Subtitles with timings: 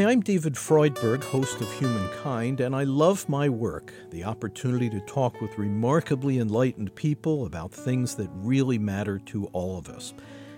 [0.00, 5.00] Hi, I'm David Freudberg, host of Humankind, and I love my work the opportunity to
[5.00, 10.14] talk with remarkably enlightened people about things that really matter to all of us.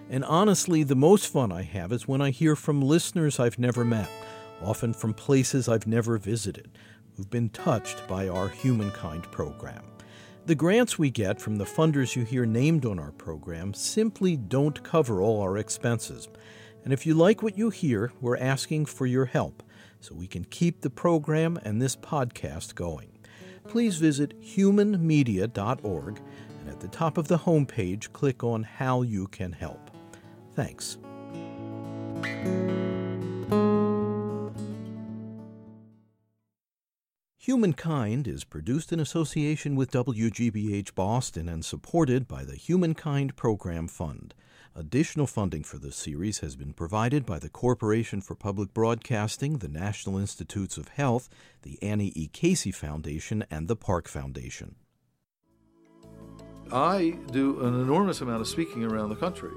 [0.09, 3.85] And honestly, the most fun I have is when I hear from listeners I've never
[3.85, 4.09] met,
[4.63, 6.71] often from places I've never visited,
[7.17, 9.83] who've been touched by our Humankind program.
[10.47, 14.85] The grants we get from the funders you hear named on our program simply don't
[14.85, 16.29] cover all our expenses.
[16.85, 19.63] And if you like what you hear, we're asking for your help
[20.01, 23.09] so we can keep the program and this podcast going.
[23.69, 26.21] Please visit humanmedia.org
[26.61, 29.91] and at the top of the homepage, click on How You Can Help.
[30.55, 30.99] Thanks.
[37.39, 44.33] Humankind is produced in association with WGBH Boston and supported by the Humankind Program Fund.
[44.75, 49.69] Additional funding for this series has been provided by the Corporation for Public Broadcasting, the
[49.69, 51.29] National Institutes of Health,
[51.61, 52.27] the Annie E.
[52.33, 54.77] Casey Foundation, and the Park Foundation.
[56.73, 59.53] I do an enormous amount of speaking around the country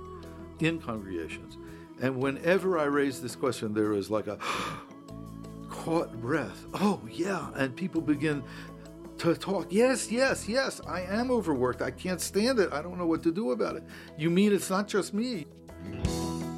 [0.60, 1.58] in congregations.
[2.02, 4.38] And whenever I raise this question, there is like a
[5.70, 6.66] caught breath.
[6.74, 7.52] Oh, yeah.
[7.56, 8.44] And people begin
[9.20, 9.68] to talk.
[9.70, 11.82] Yes, yes, yes, I am overworked.
[11.82, 12.72] I can't stand it.
[12.72, 13.84] I don't know what to do about it.
[14.18, 15.46] You mean it's not just me?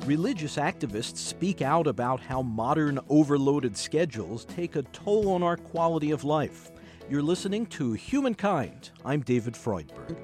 [0.06, 6.12] Religious activists speak out about how modern overloaded schedules take a toll on our quality
[6.12, 6.72] of life.
[7.10, 8.92] You're listening to Humankind.
[9.04, 10.16] I'm David Freudberg.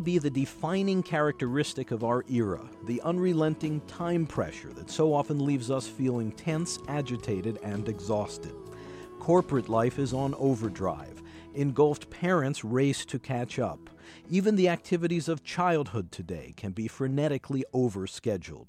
[0.00, 5.70] Be the defining characteristic of our era, the unrelenting time pressure that so often leaves
[5.70, 8.54] us feeling tense, agitated, and exhausted.
[9.18, 11.22] Corporate life is on overdrive.
[11.54, 13.90] Engulfed parents race to catch up.
[14.28, 18.68] Even the activities of childhood today can be frenetically overscheduled.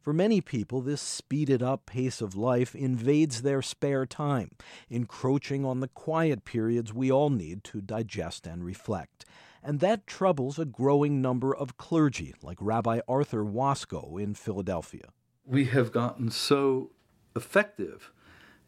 [0.00, 4.50] For many people, this speeded up pace of life invades their spare time,
[4.90, 9.24] encroaching on the quiet periods we all need to digest and reflect
[9.62, 15.10] and that troubles a growing number of clergy, like Rabbi Arthur Waskow in Philadelphia.
[15.44, 16.90] We have gotten so
[17.34, 18.10] effective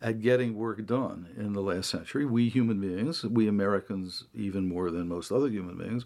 [0.01, 4.91] at getting work done in the last century, we human beings, we Americans even more
[4.91, 6.05] than most other human beings,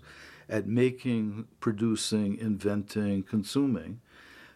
[0.48, 4.00] at making, producing, inventing, consuming,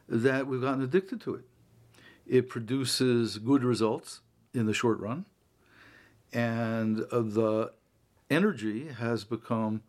[0.08, 1.44] that we've gotten addicted to it.
[2.24, 4.20] It produces good results
[4.54, 5.26] in the short run,
[6.32, 7.72] and uh, the
[8.30, 9.82] energy has become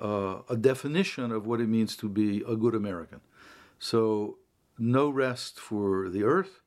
[0.00, 3.20] uh, a definition of what it means to be a good American.
[3.78, 4.38] So,
[4.78, 6.60] no rest for the earth,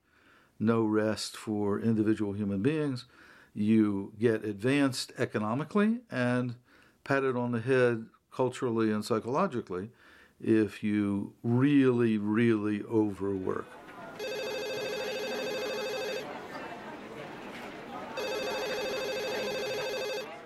[0.60, 3.06] no rest for individual human beings.
[3.54, 6.56] You get advanced economically and
[7.04, 9.90] patted on the head culturally and psychologically
[10.40, 13.68] if you really, really overwork.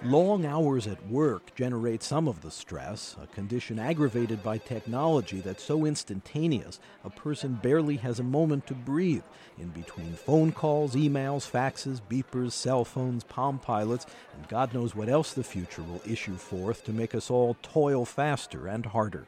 [0.04, 5.64] Long hours at work generate some of the stress, a condition aggravated by technology that's
[5.64, 9.24] so instantaneous a person barely has a moment to breathe
[9.58, 15.10] in between phone calls, emails, faxes, beepers, cell phones, palm pilots, and God knows what
[15.10, 19.26] else the future will issue forth to make us all toil faster and harder.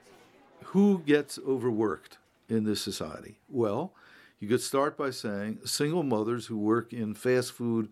[0.66, 3.40] Who gets overworked in this society?
[3.50, 3.92] Well,
[4.40, 7.90] you could start by saying single mothers who work in fast food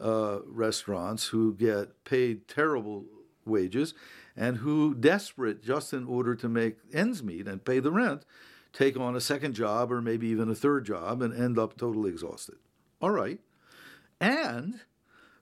[0.00, 3.04] uh, restaurants who get paid terrible
[3.44, 3.94] wages
[4.36, 8.24] and who, desperate just in order to make ends meet and pay the rent,
[8.72, 12.10] take on a second job or maybe even a third job and end up totally
[12.10, 12.56] exhausted.
[13.00, 13.40] All right.
[14.20, 14.80] And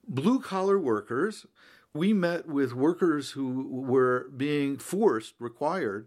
[0.07, 1.47] blue collar workers,
[1.93, 6.07] we met with workers who were being forced, required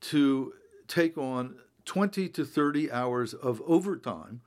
[0.00, 0.52] to
[0.88, 4.40] take on 20 to 30 hours of overtime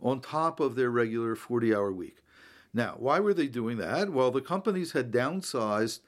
[0.00, 2.16] on top of their regular 40 hour week.
[2.74, 4.10] Now, why were they doing that?
[4.10, 6.00] Well, the companies had downsized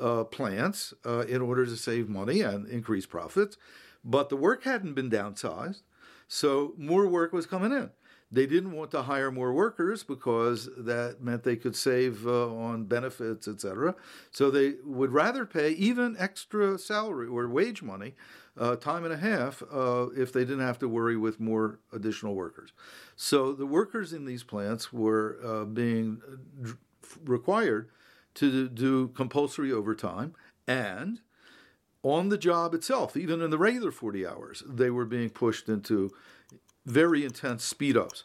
[0.00, 3.56] uh, plants uh, in order to save money and increase profits,
[4.04, 5.82] but the work hadn't been downsized,
[6.26, 7.90] so more work was coming in.
[8.30, 12.84] They didn't want to hire more workers because that meant they could save uh, on
[12.84, 13.94] benefits, etc.
[14.30, 18.14] So they would rather pay even extra salary or wage money,
[18.58, 22.34] uh, time and a half, uh, if they didn't have to worry with more additional
[22.34, 22.72] workers.
[23.16, 26.20] So the workers in these plants were uh, being
[27.24, 27.88] required
[28.34, 30.34] to do compulsory overtime
[30.66, 31.20] And
[32.02, 36.10] on the job itself, even in the regular 40 hours, they were being pushed into
[36.88, 38.24] very intense speed ups.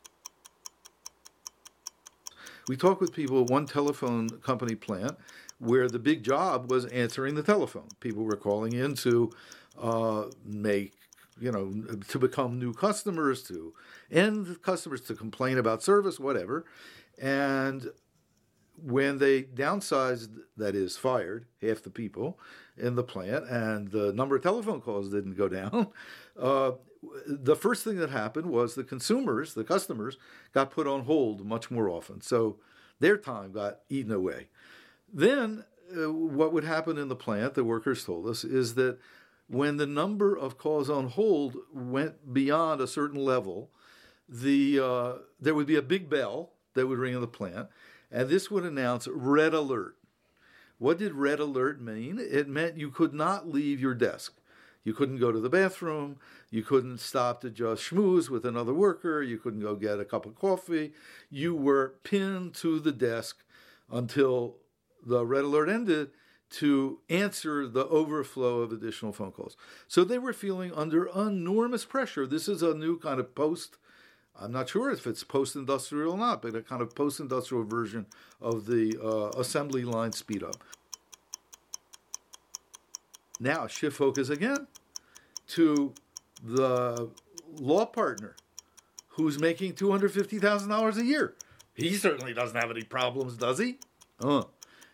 [2.67, 5.17] We talked with people at one telephone company plant
[5.59, 7.89] where the big job was answering the telephone.
[7.99, 9.31] People were calling in to
[9.81, 10.93] uh, make,
[11.39, 11.73] you know,
[12.07, 13.73] to become new customers, to
[14.11, 16.65] end customers, to complain about service, whatever.
[17.21, 17.89] And
[18.81, 22.39] when they downsized, that is, fired half the people
[22.77, 25.89] in the plant, and the number of telephone calls didn't go down,
[26.39, 26.71] uh,
[27.27, 30.17] the first thing that happened was the consumers, the customers,
[30.53, 32.21] got put on hold much more often.
[32.21, 32.57] So
[32.99, 34.47] their time got eaten away.
[35.13, 35.65] Then,
[35.95, 38.97] uh, what would happen in the plant, the workers told us, is that
[39.47, 43.69] when the number of calls on hold went beyond a certain level,
[44.27, 47.67] the uh, there would be a big bell that would ring in the plant,
[48.11, 49.95] and this would announce red alert.
[50.79, 52.19] What did red alert mean?
[52.19, 54.33] It meant you could not leave your desk.
[54.83, 56.17] You couldn't go to the bathroom.
[56.53, 59.23] You couldn't stop to just schmooze with another worker.
[59.23, 60.93] You couldn't go get a cup of coffee.
[61.31, 63.43] You were pinned to the desk
[63.91, 64.57] until
[65.03, 66.11] the red alert ended
[66.51, 69.57] to answer the overflow of additional phone calls.
[69.87, 72.27] So they were feeling under enormous pressure.
[72.27, 73.77] This is a new kind of post
[74.39, 77.63] I'm not sure if it's post industrial or not, but a kind of post industrial
[77.63, 78.05] version
[78.39, 80.63] of the uh, assembly line speed up.
[83.39, 84.67] Now, shift focus again
[85.49, 85.93] to
[86.43, 87.09] the
[87.55, 88.35] law partner
[89.09, 91.35] who's making $250,000 a year.
[91.73, 93.79] He certainly doesn't have any problems, does he?
[94.19, 94.43] Uh,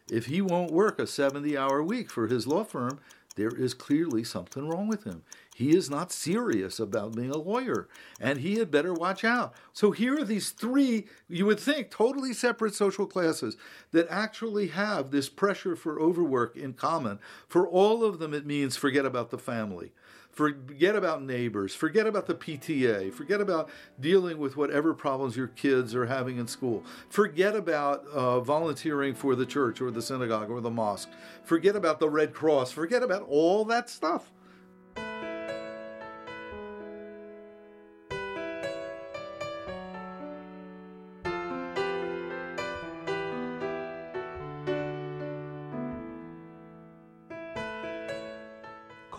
[0.10, 3.00] if he won't work a 70 hour week for his law firm,
[3.36, 5.24] there is clearly something wrong with him.
[5.56, 7.88] He is not serious about being a lawyer,
[8.20, 9.54] and he had better watch out.
[9.72, 13.56] So here are these three, you would think, totally separate social classes
[13.92, 17.20] that actually have this pressure for overwork in common.
[17.48, 19.92] For all of them, it means forget about the family.
[20.40, 21.76] Forget about neighbors.
[21.76, 23.12] Forget about the PTA.
[23.12, 23.70] Forget about
[24.00, 26.86] dealing with whatever problems your kids are having in school.
[27.10, 31.10] Forget about uh, volunteering for the church or the synagogue or the mosque.
[31.44, 32.72] Forget about the Red Cross.
[32.72, 34.32] Forget about all that stuff.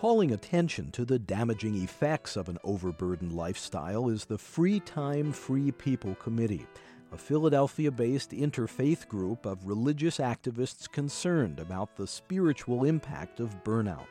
[0.01, 5.71] Calling attention to the damaging effects of an overburdened lifestyle is the Free Time Free
[5.73, 6.67] People Committee,
[7.13, 14.07] a Philadelphia based interfaith group of religious activists concerned about the spiritual impact of burnout.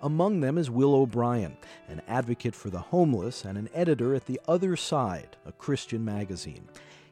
[0.00, 1.58] Among them is Will O'Brien,
[1.88, 6.66] an advocate for the homeless and an editor at The Other Side, a Christian magazine.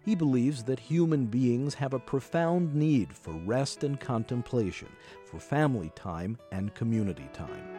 [0.06, 4.88] He believes that human beings have a profound need for rest and contemplation,
[5.26, 7.75] for family time and community time.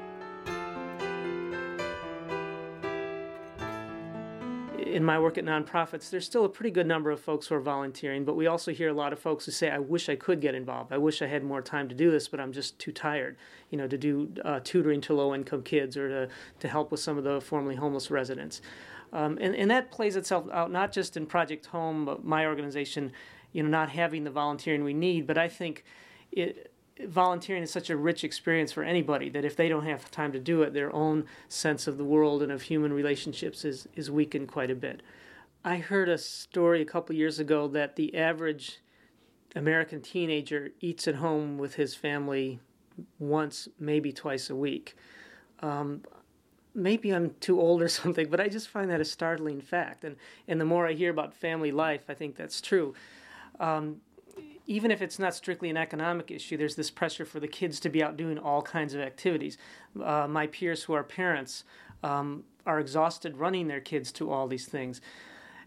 [4.97, 7.61] In my work at nonprofits, there's still a pretty good number of folks who are
[7.61, 10.41] volunteering, but we also hear a lot of folks who say, I wish I could
[10.41, 10.91] get involved.
[10.91, 13.37] I wish I had more time to do this, but I'm just too tired,
[13.69, 16.29] you know, to do uh, tutoring to low income kids or to,
[16.61, 18.61] to help with some of the formerly homeless residents.
[19.13, 23.11] Um, and, and that plays itself out not just in Project Home, but my organization,
[23.51, 25.83] you know, not having the volunteering we need, but I think
[26.31, 26.71] it,
[27.05, 30.39] volunteering is such a rich experience for anybody that if they don't have time to
[30.39, 34.47] do it, their own sense of the world and of human relationships is, is weakened
[34.47, 35.01] quite a bit.
[35.63, 38.79] I heard a story a couple years ago that the average
[39.55, 42.59] American teenager eats at home with his family
[43.19, 44.95] once, maybe twice a week.
[45.59, 46.03] Um,
[46.73, 50.03] maybe I'm too old or something, but I just find that a startling fact.
[50.03, 50.15] And,
[50.47, 52.93] and the more I hear about family life, I think that's true.
[53.59, 54.01] Um,
[54.67, 57.89] even if it's not strictly an economic issue, there's this pressure for the kids to
[57.89, 59.57] be out doing all kinds of activities.
[60.01, 61.63] Uh, my peers who are parents
[62.03, 65.01] um, are exhausted running their kids to all these things.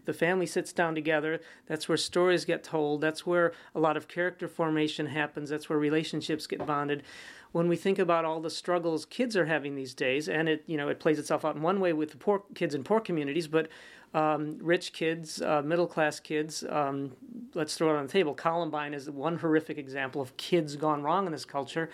[0.05, 1.41] The family sits down together.
[1.67, 3.01] That's where stories get told.
[3.01, 5.49] That's where a lot of character formation happens.
[5.49, 7.03] That's where relationships get bonded.
[7.51, 10.77] When we think about all the struggles kids are having these days, and it you
[10.77, 13.47] know it plays itself out in one way with the poor kids in poor communities,
[13.47, 13.67] but
[14.13, 16.63] um, rich kids, uh, middle class kids.
[16.69, 17.11] Um,
[17.53, 18.33] let's throw it on the table.
[18.33, 21.89] Columbine is one horrific example of kids gone wrong in this culture.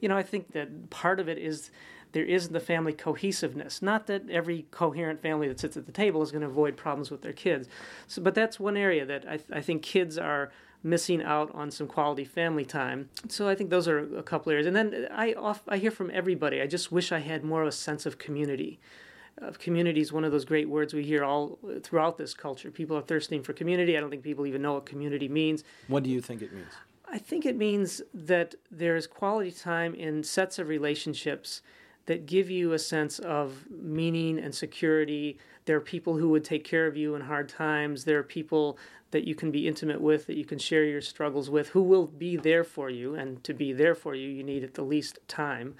[0.00, 1.70] You know, I think that part of it is
[2.12, 3.82] there isn't the family cohesiveness.
[3.82, 7.10] Not that every coherent family that sits at the table is going to avoid problems
[7.10, 7.68] with their kids.
[8.06, 10.50] So, but that's one area that I, th- I think kids are
[10.82, 13.08] missing out on some quality family time.
[13.28, 14.66] So I think those are a couple areas.
[14.66, 16.62] And then I off, I hear from everybody.
[16.62, 18.78] I just wish I had more of a sense of community
[19.40, 22.70] of community is one of those great words we hear all throughout this culture.
[22.70, 23.96] People are thirsting for community.
[23.96, 25.64] I don't think people even know what community means.
[25.88, 26.72] What do you think it means?
[27.10, 31.62] I think it means that there's quality time in sets of relationships
[32.06, 35.38] that give you a sense of meaning and security.
[35.66, 38.04] There are people who would take care of you in hard times.
[38.04, 38.78] There are people
[39.10, 42.06] that you can be intimate with, that you can share your struggles with, who will
[42.06, 43.14] be there for you.
[43.14, 45.76] And to be there for you, you need at the least time.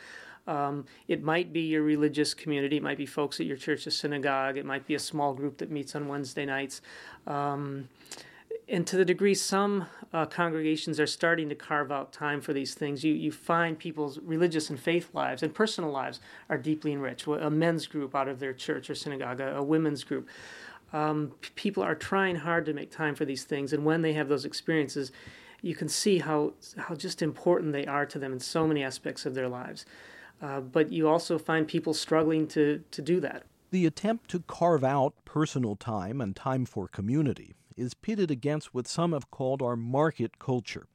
[0.48, 2.78] Um, it might be your religious community.
[2.78, 4.56] It might be folks at your church or synagogue.
[4.56, 6.80] It might be a small group that meets on Wednesday nights.
[7.26, 7.88] Um,
[8.68, 12.74] and to the degree some uh, congregations are starting to carve out time for these
[12.74, 17.26] things, you, you find people's religious and faith lives and personal lives are deeply enriched.
[17.26, 20.28] A men's group out of their church or synagogue, a, a women's group.
[20.92, 24.28] Um, people are trying hard to make time for these things, and when they have
[24.28, 25.12] those experiences,
[25.60, 29.26] you can see how how just important they are to them in so many aspects
[29.26, 29.84] of their lives.
[30.40, 33.44] Uh, but you also find people struggling to, to do that.
[33.70, 38.86] The attempt to carve out personal time and time for community is pitted against what
[38.86, 40.86] some have called our market culture.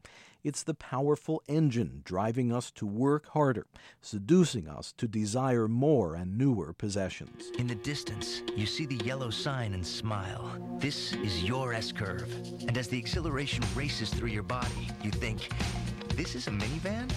[0.43, 3.65] It's the powerful engine driving us to work harder,
[4.01, 7.49] seducing us to desire more and newer possessions.
[7.57, 10.51] In the distance, you see the yellow sign and smile.
[10.79, 12.29] This is your S curve.
[12.67, 15.47] And as the exhilaration races through your body, you think,
[16.15, 17.11] this is a minivan?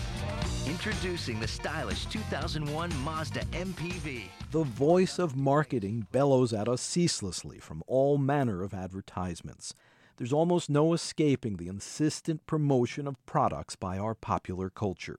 [0.66, 4.24] Introducing the stylish 2001 Mazda MPV.
[4.52, 9.74] The voice of marketing bellows at us ceaselessly from all manner of advertisements.
[10.16, 15.18] There's almost no escaping the insistent promotion of products by our popular culture.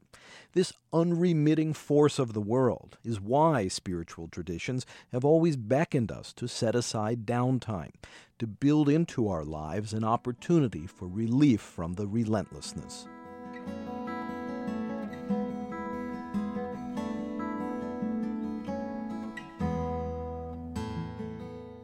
[0.54, 6.48] This unremitting force of the world is why spiritual traditions have always beckoned us to
[6.48, 7.94] set aside downtime,
[8.40, 13.08] to build into our lives an opportunity for relief from the relentlessness.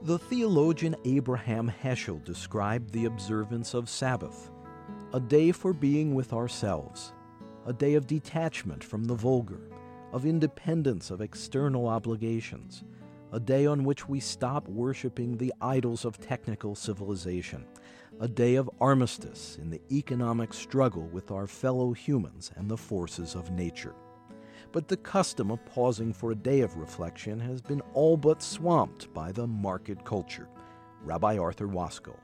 [0.04, 4.52] The theologian Abraham Heschel described the observance of Sabbath
[5.14, 7.14] a day for being with ourselves,
[7.66, 9.62] a day of detachment from the vulgar,
[10.12, 12.84] of independence of external obligations,
[13.32, 17.66] a day on which we stop worshiping the idols of technical civilization,
[18.20, 23.36] a day of armistice in the economic struggle with our fellow humans and the forces
[23.36, 23.96] of nature
[24.74, 29.14] but the custom of pausing for a day of reflection has been all but swamped
[29.14, 30.50] by the market culture.
[31.04, 32.18] Rabbi Arthur Waskow.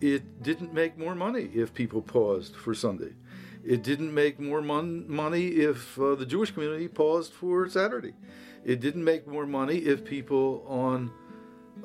[0.00, 3.14] It didn't make more money if people paused for Sunday.
[3.64, 8.12] It didn't make more mon- money if uh, the Jewish community paused for Saturday.
[8.64, 11.10] It didn't make more money if people on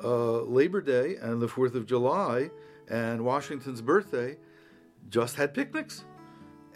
[0.02, 2.50] uh, Labor Day and the 4th of July
[2.88, 4.36] and Washington's birthday
[5.08, 6.04] just had picnics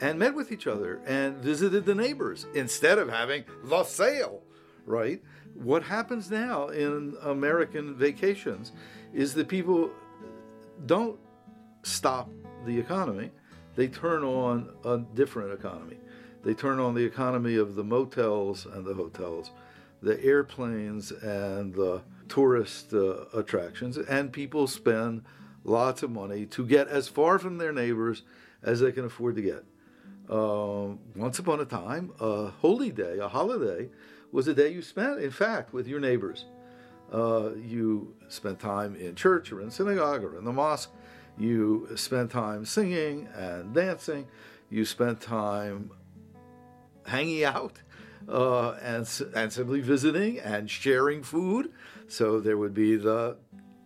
[0.00, 4.42] and met with each other and visited the neighbors instead of having the sale,
[4.86, 5.22] right?
[5.54, 8.72] What happens now in American vacations
[9.12, 9.90] is that people
[10.86, 11.18] don't
[11.82, 12.30] stop
[12.64, 13.30] the economy,
[13.76, 15.96] they turn on a different economy.
[16.44, 19.50] They turn on the economy of the motels and the hotels,
[20.02, 25.24] the airplanes and the tourist uh, attractions, and people spend
[25.64, 28.22] lots of money to get as far from their neighbors
[28.62, 29.64] as they can afford to get.
[30.28, 33.88] Uh, once upon a time, a holy day, a holiday,
[34.30, 36.44] was a day you spent, in fact, with your neighbors.
[37.12, 40.90] Uh, you spent time in church or in synagogue or in the mosque.
[41.38, 44.26] You spent time singing and dancing.
[44.68, 45.90] You spent time
[47.06, 47.80] hanging out
[48.28, 51.72] uh, and, and simply visiting and sharing food.
[52.08, 53.38] So there would be the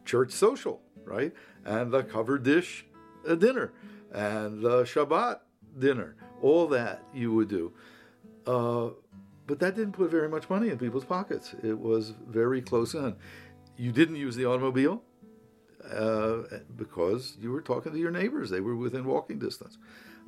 [0.04, 1.32] church social, right?
[1.64, 2.84] And the covered dish
[3.24, 3.72] dinner
[4.12, 5.40] and the Shabbat
[5.78, 7.72] dinner all that you would do.
[8.46, 8.90] Uh,
[9.46, 11.54] but that didn't put very much money in people's pockets.
[11.62, 13.16] It was very close in.
[13.76, 15.02] You didn't use the automobile
[15.90, 16.42] uh,
[16.76, 19.78] because you were talking to your neighbors, they were within walking distance.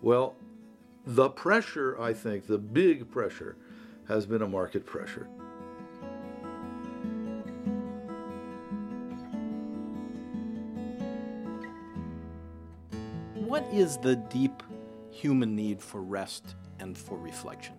[0.00, 0.34] Well,
[1.06, 3.56] the pressure, I think, the big pressure,
[4.08, 5.28] has been a market pressure.
[13.34, 14.62] What is the deep
[15.10, 17.74] human need for rest and for reflection?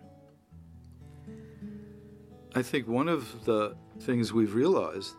[2.53, 5.13] I think one of the things we've realized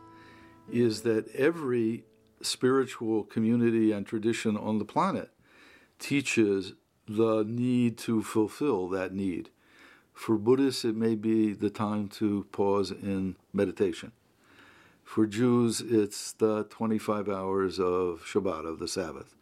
[0.71, 2.05] is that every
[2.43, 5.31] spiritual community and tradition on the planet
[5.99, 6.75] teaches
[7.09, 9.49] the need to fulfill that need.
[10.13, 14.13] For Buddhists, it may be the time to pause in meditation.
[15.03, 19.36] For Jews, it's the 25 hours of Shabbat, of the Sabbath.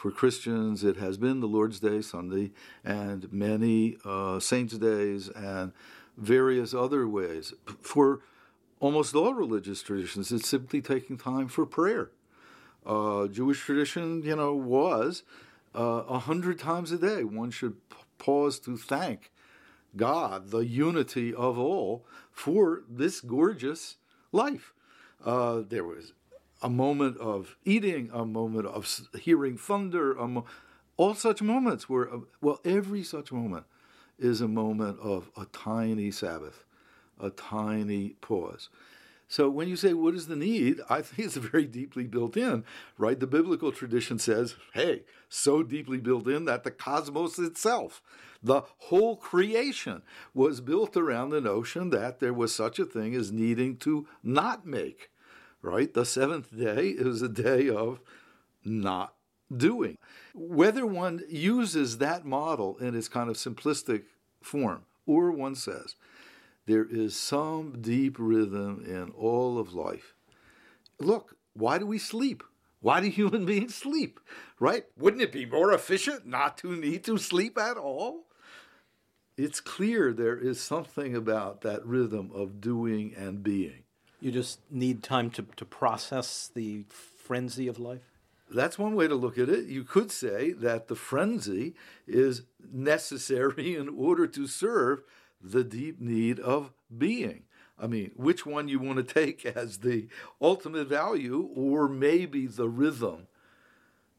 [0.00, 2.52] For Christians, it has been the Lord's Day, Sunday,
[2.82, 5.72] and many uh, saints' days and
[6.16, 7.52] various other ways.
[7.82, 8.20] For
[8.80, 12.12] almost all religious traditions, it's simply taking time for prayer.
[12.86, 15.22] Uh, Jewish tradition, you know, was
[15.74, 19.30] Uh, a hundred times a day, one should p- pause to thank
[19.94, 23.98] God, the unity of all, for this gorgeous
[24.32, 24.72] life.
[25.24, 26.12] Uh, there was
[26.62, 30.44] a moment of eating, a moment of hearing thunder, mo-
[30.96, 33.64] all such moments were, uh, well, every such moment
[34.18, 36.64] is a moment of a tiny Sabbath,
[37.18, 38.68] a tiny pause.
[39.30, 40.80] So when you say, what is the need?
[40.90, 42.64] I think it's very deeply built in,
[42.98, 43.18] right?
[43.18, 48.02] The biblical tradition says, hey, so deeply built in that the cosmos itself,
[48.42, 50.02] the whole creation,
[50.34, 54.66] was built around the notion that there was such a thing as needing to not
[54.66, 55.10] make,
[55.62, 55.92] right?
[55.92, 58.00] The seventh day is a day of
[58.64, 59.14] not
[59.54, 59.98] doing.
[60.34, 64.04] Whether one uses that model in its kind of simplistic
[64.42, 65.96] form, or one says,
[66.66, 70.14] there is some deep rhythm in all of life.
[71.00, 72.42] Look, why do we sleep?
[72.80, 74.20] Why do human beings sleep?
[74.58, 74.84] Right?
[74.96, 78.26] Wouldn't it be more efficient not to need to sleep at all?
[79.36, 83.84] It's clear there is something about that rhythm of doing and being.
[84.20, 88.02] You just need time to, to process the frenzy of life?
[88.50, 89.66] That's one way to look at it.
[89.66, 91.74] You could say that the frenzy
[92.06, 95.02] is necessary in order to serve
[95.40, 97.44] the deep need of being.
[97.78, 100.08] I mean, which one you want to take as the
[100.40, 103.28] ultimate value or maybe the rhythm?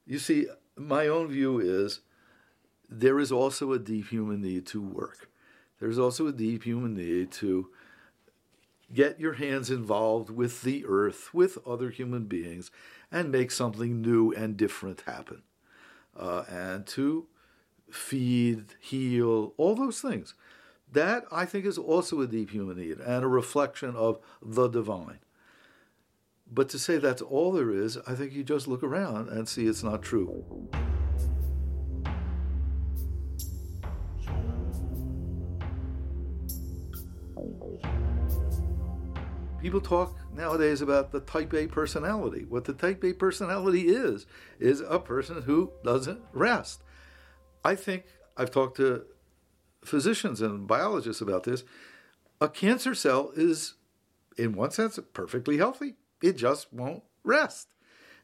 [0.06, 2.00] You see, my own view is
[2.90, 5.30] there is also a deep human need to work.
[5.80, 7.70] There's also a deep human need to
[8.94, 12.72] get your hands involved with the earth, with other human beings,
[13.12, 15.44] and make something new and different happen.
[16.18, 17.28] Uh, and to
[17.90, 20.34] feed, heal, all those things.
[20.92, 25.20] That, I think, is also a deep human need and a reflection of the divine.
[26.54, 29.68] But to say that's all there is, I think you just look around and see
[29.68, 30.68] it's not true.
[39.62, 42.46] People talk nowadays about the type A personality.
[42.50, 44.26] What the type A personality is,
[44.60, 46.82] is a person who doesn't rest.
[47.64, 49.04] I think I've talked to
[49.86, 51.64] physicians and biologists about this.
[52.40, 53.76] A cancer cell is,
[54.36, 55.94] in one sense, perfectly healthy.
[56.24, 57.68] It just won't rest.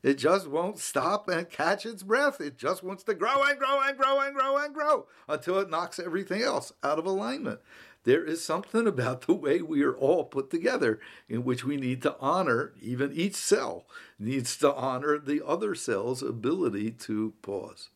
[0.01, 2.41] It just won't stop and catch its breath.
[2.41, 5.69] It just wants to grow and grow and grow and grow and grow until it
[5.69, 7.59] knocks everything else out of alignment
[8.07, 12.01] there is something about the way we are all put together in which we need
[12.01, 13.85] to honor, even each cell
[14.17, 17.89] needs to honor the other cell's ability to pause.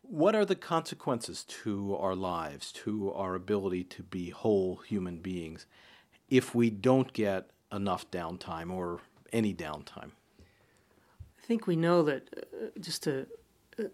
[0.00, 5.66] What are the consequences to our lives, to our ability to be whole human beings,
[6.30, 9.00] if we don't get enough downtime or
[9.34, 10.12] any downtime?
[10.40, 13.26] I think we know that uh, just a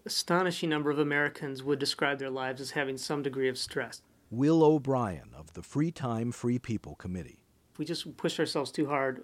[0.05, 4.01] astonishing number of Americans would describe their lives as having some degree of stress.
[4.31, 7.43] Will O'Brien of the Free Time Free People Committee.
[7.73, 9.23] If we just push ourselves too hard,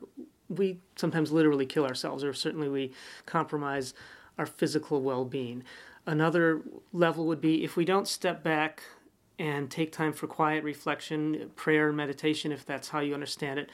[0.49, 2.91] we sometimes literally kill ourselves, or certainly we
[3.25, 3.93] compromise
[4.37, 5.63] our physical well being.
[6.05, 8.83] Another level would be if we don't step back
[9.39, 13.69] and take time for quiet reflection, prayer, meditation, if that's how you understand it,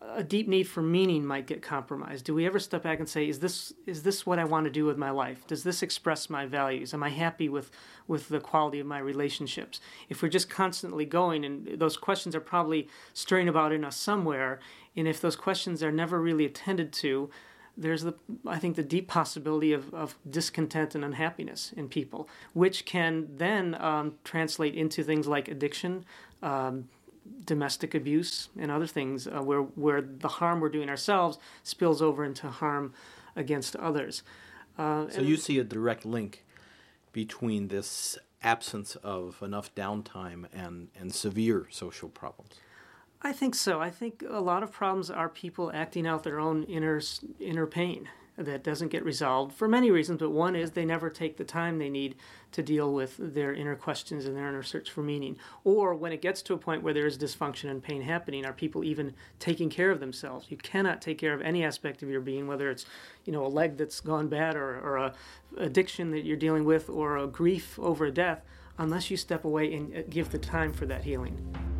[0.00, 2.24] a deep need for meaning might get compromised.
[2.24, 4.70] Do we ever step back and say, "Is this is this what I want to
[4.70, 5.46] do with my life?
[5.46, 6.92] Does this express my values?
[6.92, 7.70] Am I happy with
[8.06, 12.40] with the quality of my relationships?" If we're just constantly going, and those questions are
[12.40, 14.60] probably stirring about in us somewhere,
[14.96, 17.30] and if those questions are never really attended to,
[17.76, 18.14] there's the
[18.46, 23.74] I think the deep possibility of, of discontent and unhappiness in people, which can then
[23.80, 26.04] um, translate into things like addiction.
[26.42, 26.88] Um,
[27.44, 32.24] domestic abuse and other things uh, where where the harm we're doing ourselves spills over
[32.24, 32.92] into harm
[33.36, 34.22] against others.
[34.78, 36.44] Uh, so you see a direct link
[37.12, 42.52] between this absence of enough downtime and and severe social problems.
[43.24, 43.80] I think so.
[43.80, 47.00] I think a lot of problems are people acting out their own inner
[47.38, 48.08] inner pain
[48.38, 51.78] that doesn't get resolved for many reasons, but one is they never take the time
[51.78, 52.14] they need
[52.52, 55.36] to deal with their inner questions and their inner search for meaning.
[55.64, 58.52] Or when it gets to a point where there is dysfunction and pain happening, are
[58.52, 60.46] people even taking care of themselves?
[60.48, 62.86] You cannot take care of any aspect of your being, whether it's
[63.24, 65.14] you know a leg that's gone bad or, or a
[65.58, 68.42] addiction that you're dealing with or a grief over a death,
[68.78, 71.71] unless you step away and give the time for that healing.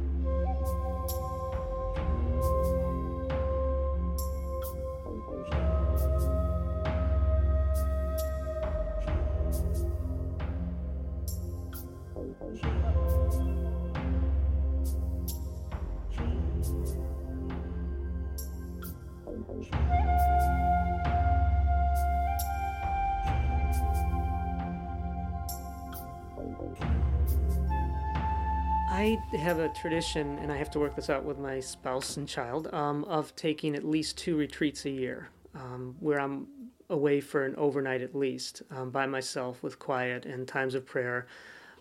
[29.02, 32.28] I have a tradition, and I have to work this out with my spouse and
[32.28, 36.46] child, um, of taking at least two retreats a year um, where I'm
[36.88, 41.26] away for an overnight at least um, by myself with quiet and times of prayer.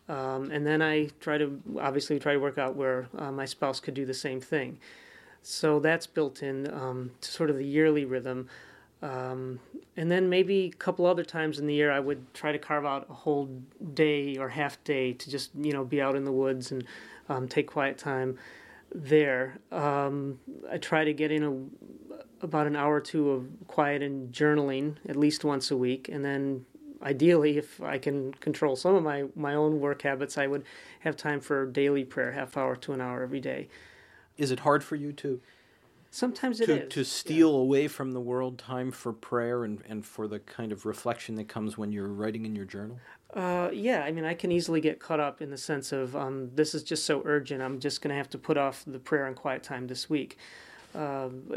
[0.10, 3.80] Um, and then I try to obviously try to work out where uh, my spouse
[3.80, 4.80] could do the same thing.
[5.44, 8.50] So that's built in um, to sort of the yearly rhythm.
[9.04, 9.60] Um,
[9.96, 12.86] and then maybe a couple other times in the year, I would try to carve
[12.86, 13.48] out a whole
[13.94, 16.84] day or half day to just you know be out in the woods and
[17.32, 18.38] um, take quiet time
[18.94, 19.60] there.
[19.72, 20.40] Um,
[20.70, 24.98] I try to get in a, about an hour or two of quiet and journaling
[25.08, 26.66] at least once a week, and then
[27.02, 30.64] ideally, if I can control some of my my own work habits, I would
[31.02, 33.70] have time for daily prayer, half hour to an hour every day.
[34.38, 35.40] Is it hard for you to
[36.14, 36.90] Sometimes it to, is.
[36.94, 40.86] to steal away from the world time for prayer and, and for the kind of
[40.86, 43.00] reflection that comes when you're writing in your journal?
[43.34, 46.50] Uh, yeah, I mean, I can easily get caught up in the sense of um,
[46.54, 47.62] this is just so urgent.
[47.62, 50.38] I'm just going to have to put off the prayer and quiet time this week.
[50.94, 51.50] Um,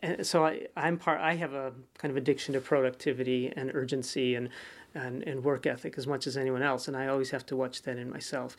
[0.00, 1.20] and so I, I'm part.
[1.20, 4.48] I have a kind of addiction to productivity and urgency and,
[4.94, 7.82] and and work ethic as much as anyone else, and I always have to watch
[7.82, 8.56] that in myself.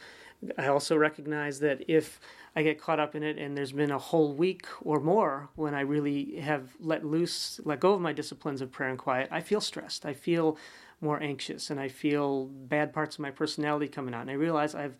[0.57, 2.19] I also recognize that if
[2.55, 5.73] I get caught up in it and there's been a whole week or more when
[5.73, 9.41] I really have let loose, let go of my disciplines of prayer and quiet, I
[9.41, 10.05] feel stressed.
[10.05, 10.57] I feel
[11.01, 14.21] more anxious and I feel bad parts of my personality coming out.
[14.21, 14.95] And I realize I've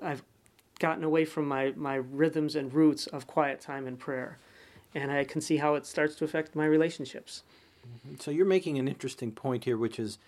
[0.00, 0.22] I've
[0.78, 4.38] gotten away from my, my rhythms and roots of quiet time and prayer.
[4.94, 7.42] And I can see how it starts to affect my relationships.
[8.20, 10.18] So you're making an interesting point here, which is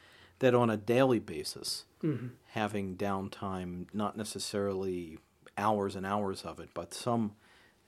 [0.40, 2.26] that on a daily basis, Mm-hmm.
[2.48, 5.18] having downtime, not necessarily
[5.56, 7.32] hours and hours of it, but some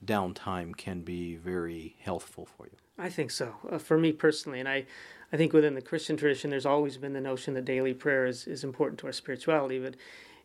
[0.04, 2.76] downtime can be very healthful for you.
[2.98, 3.54] I think so.
[3.70, 4.86] Uh, for me personally, and I,
[5.32, 8.46] I think within the Christian tradition, there's always been the notion that daily prayer is,
[8.46, 9.78] is important to our spirituality.
[9.78, 9.94] But,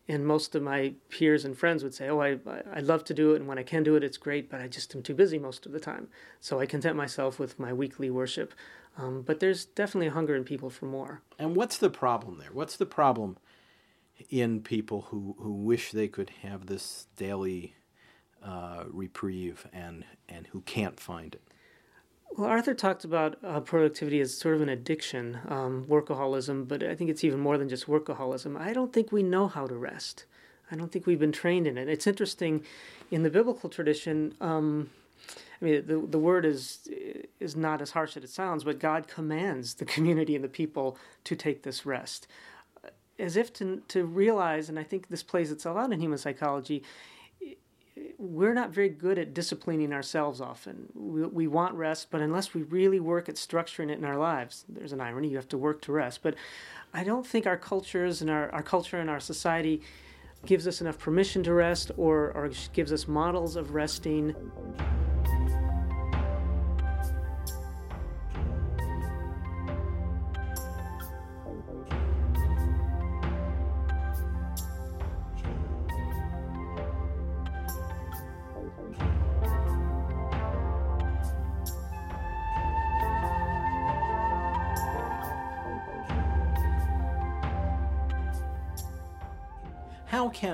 [0.06, 2.38] and most of my peers and friends would say, "Oh, I
[2.72, 4.50] I love to do it, and when I can do it, it's great.
[4.50, 6.08] But I just am too busy most of the time,
[6.40, 8.52] so I content myself with my weekly worship."
[8.96, 11.22] Um, but there's definitely a hunger in people for more.
[11.38, 12.52] And what's the problem there?
[12.52, 13.38] What's the problem
[14.30, 17.74] in people who, who wish they could have this daily
[18.42, 21.42] uh, reprieve and, and who can't find it?
[22.36, 26.94] Well, Arthur talked about uh, productivity as sort of an addiction, um, workaholism, but I
[26.96, 28.58] think it's even more than just workaholism.
[28.60, 30.24] I don't think we know how to rest.
[30.70, 31.88] I don't think we've been trained in it.
[31.88, 32.64] It's interesting,
[33.10, 34.90] in the biblical tradition, um,
[35.60, 36.88] I mean, the, the word is
[37.40, 40.98] is not as harsh as it sounds, but God commands the community and the people
[41.24, 42.26] to take this rest,
[43.18, 46.82] as if to to realize, and I think this plays itself out in human psychology.
[48.18, 50.88] We're not very good at disciplining ourselves often.
[50.94, 54.64] We, we want rest, but unless we really work at structuring it in our lives,
[54.68, 56.20] there's an irony, you have to work to rest.
[56.22, 56.34] But
[56.92, 59.82] I don't think our cultures and our, our culture and our society
[60.44, 64.34] gives us enough permission to rest or, or gives us models of resting.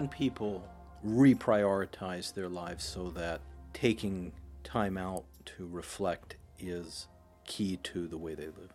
[0.00, 0.66] Can people
[1.06, 3.42] reprioritize their lives so that
[3.74, 4.32] taking
[4.64, 7.06] time out to reflect is
[7.46, 8.72] key to the way they live?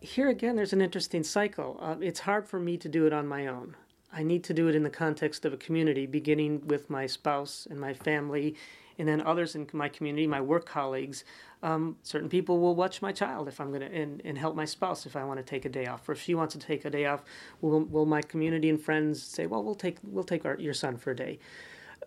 [0.00, 1.78] Here again, there's an interesting cycle.
[1.78, 3.76] Uh, it's hard for me to do it on my own.
[4.10, 7.66] I need to do it in the context of a community, beginning with my spouse
[7.70, 8.56] and my family,
[8.98, 11.24] and then others in my community, my work colleagues.
[11.62, 14.64] Um, certain people will watch my child if I'm going to, and, and help my
[14.64, 16.84] spouse if I want to take a day off, or if she wants to take
[16.84, 17.22] a day off,
[17.60, 20.96] will will my community and friends say, well, we'll take we'll take our, your son
[20.96, 21.38] for a day.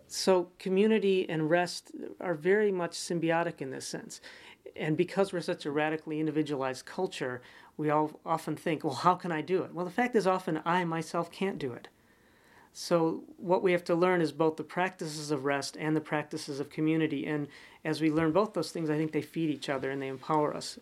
[0.08, 4.22] So community and rest are very much symbiotic in this sense,
[4.76, 7.42] and because we're such a radically individualized culture,
[7.78, 9.74] we all often think, well, how can I do it?
[9.74, 11.88] Well, the fact is, often I myself can't do it.
[12.78, 16.60] So, what we have to learn is both the practices of rest and the practices
[16.60, 17.26] of community.
[17.26, 17.48] And
[17.86, 20.54] as we learn both those things, I think they feed each other and they empower
[20.54, 20.78] us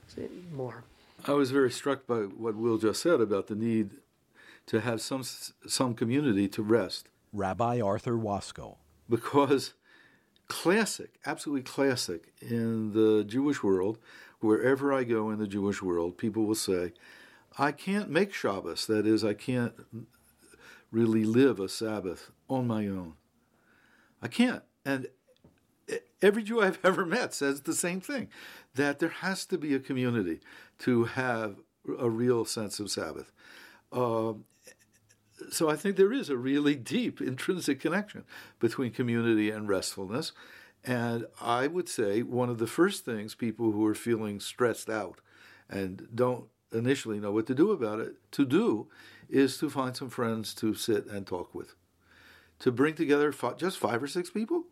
[0.52, 0.86] more.
[1.28, 3.92] I was very struck by what Will just said about the need
[4.66, 7.10] to have some some community to rest.
[7.32, 8.78] Rabbi Arthur Waskow.
[9.08, 9.76] Because
[10.48, 14.00] classic, absolutely classic in the Jewish world,
[14.40, 16.94] wherever I go in the Jewish world, people will say,
[17.60, 18.88] I can't make Shabbos.
[18.88, 19.74] That is, I can't
[20.94, 23.16] really live a Sabbath on my own.
[24.22, 24.64] I can't.
[24.86, 25.08] And
[26.22, 28.30] every Jew I've ever met says the same thing
[28.76, 30.40] that there has to be a community
[30.80, 31.58] to have
[32.00, 33.32] a real sense of Sabbath.
[33.92, 34.34] Uh,
[35.52, 38.24] so I think there is a really deep intrinsic connection
[38.60, 40.32] between community and restfulness.
[40.86, 45.20] And I would say one of the first things people who are feeling stressed out
[45.70, 48.88] and don't initially know what to do about it to do
[49.30, 51.76] is to find some friends to sit and talk with,
[52.60, 54.66] to bring together five, just five or six people.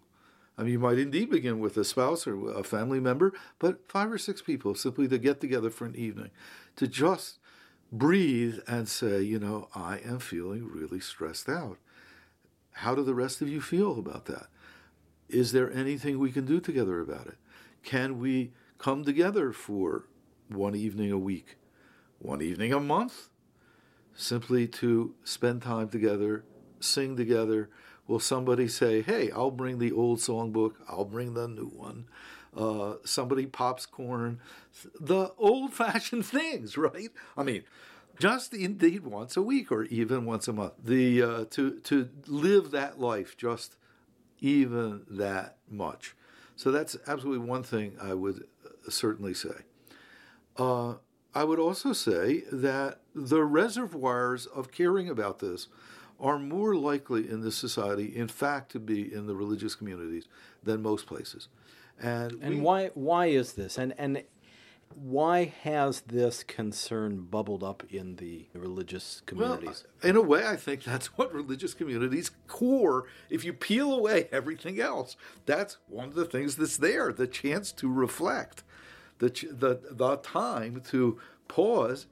[0.58, 4.12] I mean, you might indeed begin with a spouse or a family member, but five
[4.12, 6.30] or six people simply to get together for an evening,
[6.76, 7.40] to just
[7.92, 11.78] breathe and say, you know, I am feeling really stressed out.
[12.74, 14.48] How do the rest of you feel about that?
[15.30, 17.38] Is there anything we can do together about it?
[17.84, 20.06] Can we come together for
[20.50, 21.58] one evening a week,
[22.20, 23.30] one evening a month,
[24.16, 26.44] simply to spend time together,
[26.80, 27.70] sing together?
[28.08, 32.06] Will somebody say, hey, I'll bring the old songbook, I'll bring the new one?
[32.56, 34.40] Uh, somebody pops corn,
[35.00, 37.10] the old fashioned things, right?
[37.38, 37.64] I mean,
[38.20, 40.74] just indeed once a week or even once a month.
[40.84, 43.78] The uh, to to live that life just
[44.42, 46.16] even that much.
[46.56, 49.64] So that's absolutely one thing I would uh, certainly say.
[50.58, 50.96] Uh,
[51.34, 55.68] I would also say that the reservoirs of caring about this
[56.20, 60.28] are more likely in this society, in fact, to be in the religious communities
[60.64, 61.48] than most places.
[62.00, 63.78] And, and we, why why is this?
[63.78, 64.24] And and
[64.96, 69.86] why has this concern bubbled up in the religious communities?
[70.02, 73.06] Well, in a way, I think that's what religious communities core.
[73.30, 77.72] If you peel away everything else, that's one of the things that's there: the chance
[77.74, 78.64] to reflect,
[79.20, 82.08] the the the time to pause.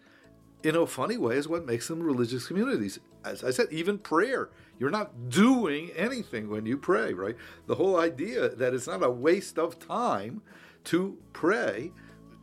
[0.62, 3.00] In a funny way, is what makes them religious communities.
[3.24, 4.50] As I said, even prayer.
[4.78, 7.36] You're not doing anything when you pray, right?
[7.68, 10.42] The whole idea that it's not a waste of time
[10.86, 11.92] to pray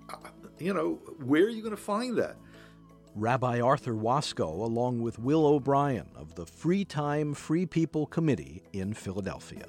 [0.09, 0.17] uh,
[0.59, 2.37] you know, where are you going to find that?
[3.15, 8.93] Rabbi Arthur Waskow, along with Will O'Brien of the Free Time Free People Committee in
[8.93, 9.65] Philadelphia.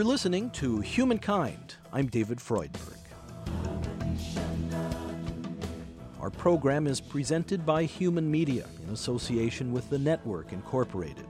[0.00, 1.74] You're listening to Humankind.
[1.92, 2.96] I'm David Freudberg.
[6.18, 11.26] Our program is presented by Human Media in association with the Network Incorporated.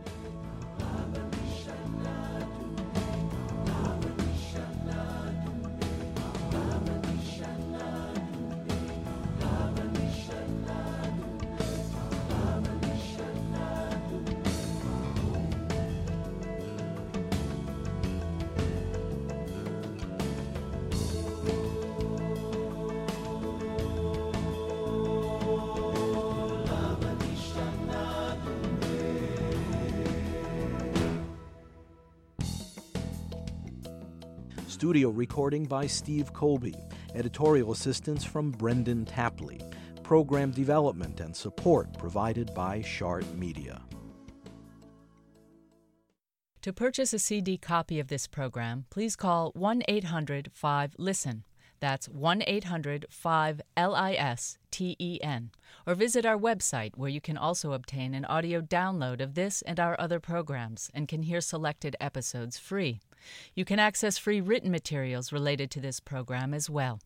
[34.80, 36.74] Studio recording by Steve Colby.
[37.14, 39.60] Editorial assistance from Brendan Tapley.
[40.02, 43.82] Program development and support provided by Shart Media.
[46.62, 51.44] To purchase a CD copy of this program, please call 1 800 5 LISTEN.
[51.80, 55.50] That's 1 800 5 L I S T E N.
[55.86, 59.78] Or visit our website where you can also obtain an audio download of this and
[59.78, 63.00] our other programs and can hear selected episodes free.
[63.54, 67.00] You can access free written materials related to this program as well.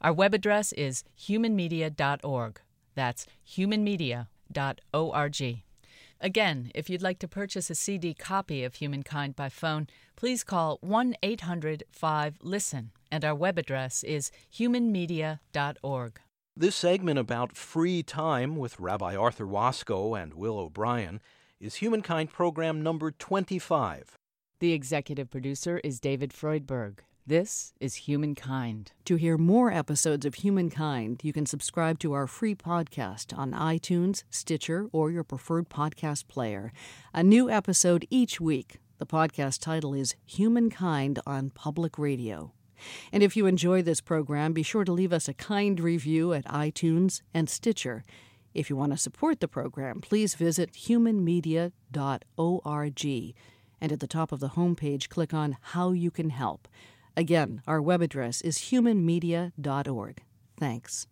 [0.00, 2.60] Our web address is humanmedia.org.
[2.94, 5.62] That's humanmedia.org.
[6.20, 10.78] Again, if you'd like to purchase a CD copy of Humankind by phone, please call
[10.80, 16.20] 1 800 5 LISTEN, and our web address is humanmedia.org.
[16.56, 21.20] This segment about free time with Rabbi Arthur Waskow and Will O'Brien
[21.60, 24.16] is Humankind program number 25.
[24.58, 27.00] The executive producer is David Freudberg.
[27.26, 28.92] This is Humankind.
[29.04, 34.24] To hear more episodes of Humankind, you can subscribe to our free podcast on iTunes,
[34.30, 36.72] Stitcher, or your preferred podcast player.
[37.12, 38.78] A new episode each week.
[38.96, 42.54] The podcast title is Humankind on Public Radio.
[43.12, 46.46] And if you enjoy this program, be sure to leave us a kind review at
[46.46, 48.04] iTunes and Stitcher.
[48.54, 53.34] If you want to support the program, please visit humanmedia.org.
[53.80, 56.68] And at the top of the homepage, click on How You Can Help.
[57.16, 60.22] Again, our web address is humanmedia.org.
[60.58, 61.06] Thanks.